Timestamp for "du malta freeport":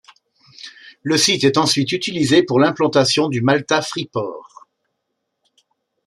3.29-4.67